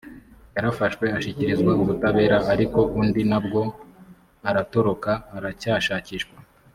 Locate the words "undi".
2.99-3.21